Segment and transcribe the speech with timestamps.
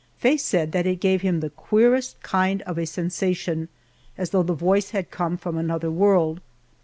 [0.17, 3.69] Faye said that it gave him the queerest kind of a sensation,
[4.17, 6.41] as though the voice had come from another world.